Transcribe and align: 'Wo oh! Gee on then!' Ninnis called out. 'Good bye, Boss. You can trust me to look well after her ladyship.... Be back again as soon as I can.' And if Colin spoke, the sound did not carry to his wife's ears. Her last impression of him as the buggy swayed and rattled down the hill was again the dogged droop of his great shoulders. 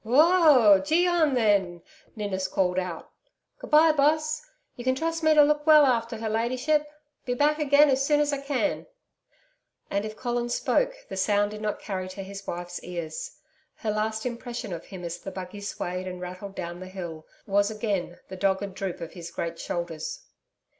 'Wo 0.03 0.15
oh! 0.19 0.79
Gee 0.79 1.05
on 1.05 1.35
then!' 1.35 1.83
Ninnis 2.15 2.47
called 2.47 2.79
out. 2.79 3.11
'Good 3.59 3.69
bye, 3.69 3.91
Boss. 3.91 4.41
You 4.75 4.83
can 4.83 4.95
trust 4.95 5.21
me 5.21 5.35
to 5.35 5.43
look 5.43 5.67
well 5.67 5.85
after 5.85 6.17
her 6.17 6.27
ladyship.... 6.27 6.87
Be 7.23 7.35
back 7.35 7.59
again 7.59 7.87
as 7.87 8.03
soon 8.03 8.19
as 8.19 8.33
I 8.33 8.41
can.' 8.41 8.87
And 9.91 10.03
if 10.03 10.15
Colin 10.17 10.49
spoke, 10.49 10.95
the 11.07 11.15
sound 11.17 11.51
did 11.51 11.61
not 11.61 11.79
carry 11.79 12.09
to 12.09 12.23
his 12.23 12.47
wife's 12.47 12.83
ears. 12.83 13.31
Her 13.75 13.91
last 13.91 14.25
impression 14.25 14.73
of 14.73 14.85
him 14.85 15.03
as 15.03 15.19
the 15.19 15.29
buggy 15.29 15.61
swayed 15.61 16.07
and 16.07 16.19
rattled 16.19 16.55
down 16.55 16.79
the 16.79 16.87
hill 16.87 17.27
was 17.45 17.69
again 17.69 18.17
the 18.27 18.35
dogged 18.37 18.73
droop 18.73 19.01
of 19.01 19.11
his 19.13 19.29
great 19.29 19.59
shoulders. 19.59 20.25